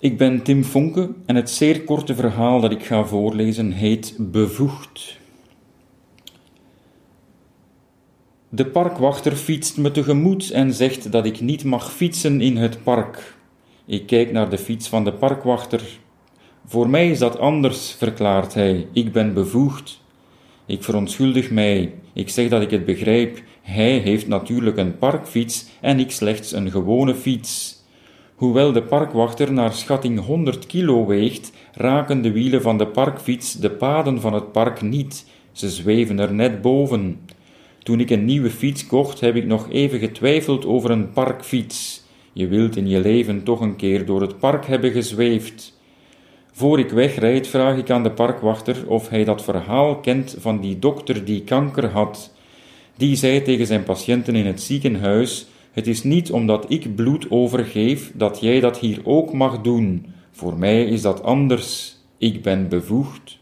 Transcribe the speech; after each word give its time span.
Ik 0.00 0.18
ben 0.18 0.42
Tim 0.42 0.64
Fonke 0.64 1.10
en 1.26 1.36
het 1.36 1.50
zeer 1.50 1.84
korte 1.84 2.14
verhaal 2.14 2.60
dat 2.60 2.70
ik 2.70 2.84
ga 2.84 3.04
voorlezen 3.04 3.72
heet 3.72 4.14
Bevoegd. 4.18 5.18
De 8.48 8.66
parkwachter 8.66 9.36
fietst 9.36 9.76
me 9.76 9.90
tegemoet 9.90 10.50
en 10.50 10.74
zegt 10.74 11.12
dat 11.12 11.26
ik 11.26 11.40
niet 11.40 11.64
mag 11.64 11.92
fietsen 11.92 12.40
in 12.40 12.56
het 12.56 12.82
park. 12.82 13.36
Ik 13.86 14.06
kijk 14.06 14.32
naar 14.32 14.50
de 14.50 14.58
fiets 14.58 14.88
van 14.88 15.04
de 15.04 15.12
parkwachter. 15.12 15.82
Voor 16.66 16.90
mij 16.90 17.10
is 17.10 17.18
dat 17.18 17.38
anders, 17.38 17.92
verklaart 17.92 18.54
hij. 18.54 18.86
Ik 18.92 19.12
ben 19.12 19.34
bevoegd. 19.34 20.00
Ik 20.66 20.82
verontschuldig 20.82 21.50
mij. 21.50 21.94
Ik 22.12 22.28
zeg 22.28 22.48
dat 22.48 22.62
ik 22.62 22.70
het 22.70 22.84
begrijp. 22.84 23.42
Hij 23.62 23.98
heeft 23.98 24.28
natuurlijk 24.28 24.76
een 24.76 24.98
parkfiets 24.98 25.66
en 25.80 25.98
ik 25.98 26.10
slechts 26.10 26.52
een 26.52 26.70
gewone 26.70 27.14
fiets. 27.14 27.79
Hoewel 28.40 28.72
de 28.72 28.82
parkwachter 28.82 29.52
naar 29.52 29.72
schatting 29.72 30.24
100 30.24 30.66
kilo 30.66 31.06
weegt, 31.06 31.52
raken 31.72 32.22
de 32.22 32.32
wielen 32.32 32.62
van 32.62 32.78
de 32.78 32.86
parkfiets 32.86 33.52
de 33.52 33.70
paden 33.70 34.20
van 34.20 34.32
het 34.32 34.52
park 34.52 34.82
niet. 34.82 35.26
Ze 35.52 35.70
zweven 35.70 36.18
er 36.18 36.34
net 36.34 36.62
boven. 36.62 37.20
Toen 37.82 38.00
ik 38.00 38.10
een 38.10 38.24
nieuwe 38.24 38.50
fiets 38.50 38.86
kocht, 38.86 39.20
heb 39.20 39.36
ik 39.36 39.46
nog 39.46 39.70
even 39.70 39.98
getwijfeld 39.98 40.66
over 40.66 40.90
een 40.90 41.12
parkfiets. 41.12 42.02
Je 42.32 42.48
wilt 42.48 42.76
in 42.76 42.88
je 42.88 43.00
leven 43.00 43.42
toch 43.42 43.60
een 43.60 43.76
keer 43.76 44.06
door 44.06 44.20
het 44.20 44.38
park 44.38 44.66
hebben 44.66 44.90
gezweefd. 44.90 45.78
Voor 46.52 46.78
ik 46.78 46.90
wegrijd, 46.90 47.46
vraag 47.46 47.76
ik 47.76 47.90
aan 47.90 48.02
de 48.02 48.12
parkwachter 48.12 48.88
of 48.88 49.08
hij 49.08 49.24
dat 49.24 49.44
verhaal 49.44 49.96
kent 49.96 50.36
van 50.38 50.60
die 50.60 50.78
dokter 50.78 51.24
die 51.24 51.42
kanker 51.42 51.86
had. 51.86 52.34
Die 52.96 53.16
zei 53.16 53.42
tegen 53.42 53.66
zijn 53.66 53.82
patiënten 53.82 54.34
in 54.34 54.46
het 54.46 54.62
ziekenhuis: 54.62 55.46
Het 55.70 55.86
is 55.86 56.02
niet 56.02 56.32
omdat 56.32 56.64
ik 56.68 56.94
bloed 56.94 57.30
overgeef 57.30 58.12
dat 58.14 58.40
jij 58.40 58.60
dat 58.60 58.78
hier 58.78 59.00
ook 59.04 59.32
mag 59.32 59.60
doen. 59.60 60.06
Voor 60.30 60.58
mij 60.58 60.84
is 60.84 61.02
dat 61.02 61.22
anders. 61.22 61.96
Ik 62.18 62.42
ben 62.42 62.68
bevoegd. 62.68 63.39